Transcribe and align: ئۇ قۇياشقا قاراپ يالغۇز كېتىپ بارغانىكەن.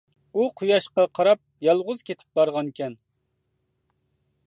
ئۇ 0.35 0.45
قۇياشقا 0.61 1.05
قاراپ 1.19 1.41
يالغۇز 1.67 2.03
كېتىپ 2.09 2.41
بارغانىكەن. 2.41 2.99